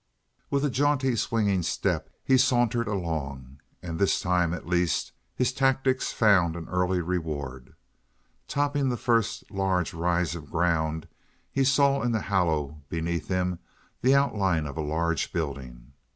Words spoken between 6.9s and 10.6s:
reward. Topping the first large rise of